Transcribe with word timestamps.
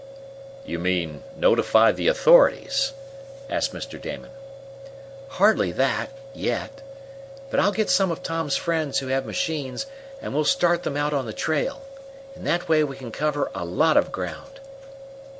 "You 0.65 0.79
mean 0.79 1.21
notify 1.37 1.91
the 1.91 2.07
authorities?" 2.07 2.93
asked 3.51 3.71
Mr. 3.71 4.01
Damon. 4.01 4.31
"Hardly 5.27 5.71
that 5.73 6.09
yet. 6.33 6.81
But 7.51 7.59
I'll 7.59 7.71
get 7.71 7.87
some 7.91 8.09
of 8.09 8.23
Tom's 8.23 8.55
friends 8.55 8.97
who 8.97 9.09
have 9.09 9.27
machines, 9.27 9.85
and 10.19 10.33
we'll 10.33 10.43
start 10.43 10.81
them 10.81 10.97
out 10.97 11.13
on 11.13 11.27
the 11.27 11.33
trail. 11.33 11.83
In 12.35 12.45
that 12.45 12.67
way 12.67 12.83
we 12.83 12.95
can 12.95 13.11
cover 13.11 13.51
a 13.53 13.63
lot 13.63 13.95
of 13.95 14.11
ground." 14.11 14.59